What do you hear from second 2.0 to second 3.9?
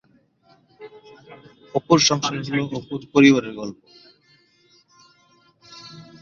সংসার হল অপুর পরিবারের গল্প।